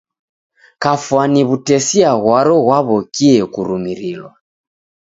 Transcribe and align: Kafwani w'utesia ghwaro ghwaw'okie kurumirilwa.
Kafwani 0.81 1.41
w'utesia 1.47 2.11
ghwaro 2.21 2.55
ghwaw'okie 2.65 3.39
kurumirilwa. 3.53 4.31